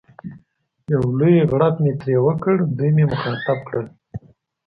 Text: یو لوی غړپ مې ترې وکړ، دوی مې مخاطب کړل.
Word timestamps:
یو 0.93 1.03
لوی 1.19 1.35
غړپ 1.51 1.75
مې 1.83 1.91
ترې 1.99 2.15
وکړ، 2.25 2.55
دوی 2.77 2.89
مې 2.95 3.05
مخاطب 3.11 3.57
کړل. 3.67 3.87